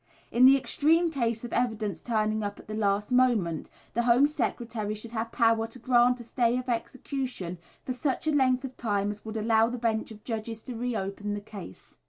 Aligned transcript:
In 0.31 0.45
the 0.47 0.57
extreme 0.57 1.11
case 1.11 1.43
of 1.43 1.53
evidence 1.53 2.01
turning 2.01 2.41
up 2.41 2.57
at 2.59 2.65
the 2.67 2.73
last 2.73 3.11
moment, 3.11 3.69
the 3.93 4.01
Home 4.01 4.25
Secretary 4.25 4.95
should 4.95 5.11
have 5.11 5.31
power 5.31 5.67
to 5.67 5.77
grant 5.77 6.19
a 6.19 6.23
stay 6.23 6.57
of 6.57 6.67
execution 6.69 7.59
for 7.85 7.93
such 7.93 8.25
length 8.25 8.63
of 8.65 8.75
time 8.77 9.11
as 9.11 9.23
would 9.23 9.37
allow 9.37 9.67
the 9.69 9.77
bench 9.77 10.09
of 10.09 10.23
judges 10.23 10.63
to 10.63 10.73
re 10.75 10.95
open 10.95 11.35
the 11.35 11.39
case. 11.39 11.97